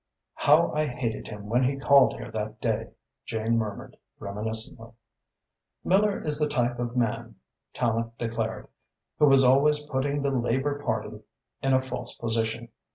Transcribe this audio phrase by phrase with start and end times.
[0.33, 2.89] "How I hated him when he called here that day!
[3.23, 4.93] Jane murmured reminiscently."
[5.83, 7.35] "Miller is the type of man,"
[7.75, 8.67] Tallente declared,
[9.19, 11.21] "who was always putting the Labour Party
[11.61, 12.69] in a false position.